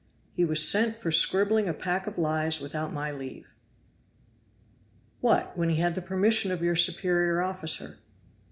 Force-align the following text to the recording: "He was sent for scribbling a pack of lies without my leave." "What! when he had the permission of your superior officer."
"He 0.33 0.43
was 0.43 0.67
sent 0.67 0.95
for 0.95 1.11
scribbling 1.11 1.69
a 1.69 1.75
pack 1.75 2.07
of 2.07 2.17
lies 2.17 2.59
without 2.59 2.91
my 2.91 3.11
leave." 3.11 3.53
"What! 5.19 5.55
when 5.55 5.69
he 5.69 5.75
had 5.75 5.93
the 5.93 6.01
permission 6.01 6.51
of 6.51 6.63
your 6.63 6.75
superior 6.75 7.39
officer." 7.43 7.99